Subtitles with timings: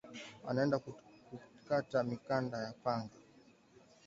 [0.47, 3.15] Anaenda kukata mikanda ya pango